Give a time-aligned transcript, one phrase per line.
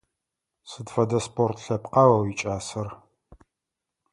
[0.69, 2.87] Сыд фэдэ спорт лъэпкъа о уикӀасэр?